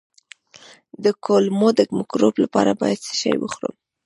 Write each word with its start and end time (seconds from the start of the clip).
د 1.03 1.05
کولمو 1.25 1.69
د 1.77 1.79
مکروب 1.97 2.35
لپاره 2.43 2.71
باید 2.81 2.99
څه 3.05 3.13
شی 3.21 3.33
وخورم؟ 3.39 3.73